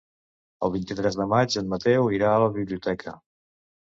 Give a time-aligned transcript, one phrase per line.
[0.67, 3.13] El vint-i-tres de maig en Mateu irà a la biblioteca.